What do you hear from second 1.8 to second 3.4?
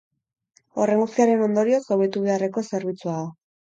hobetu beharreko zerbitzua da.